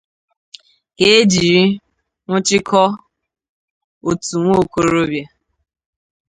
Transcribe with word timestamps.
ka 0.97 1.05
e 1.17 1.21
jiri 1.31 1.61
nwụchikọọ 2.27 2.83
otu 4.09 4.35
nwaokorobịa 4.43 5.27